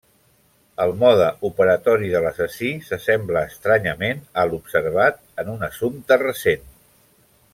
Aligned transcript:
El 0.85 0.93
mode 1.01 1.25
operatori 1.49 2.07
de 2.13 2.21
l'assassí 2.23 2.71
s'assembla 2.87 3.45
estranyament 3.51 4.25
a 4.43 4.47
l'observat 4.53 5.21
en 5.45 5.55
un 5.57 5.69
assumpte 5.69 6.21
recent. 6.27 6.67